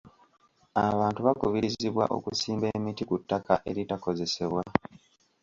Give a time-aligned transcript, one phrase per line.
[0.89, 4.61] Abantu bakubirizibwa okusimba emiti ku ttaka eritakozesebwa.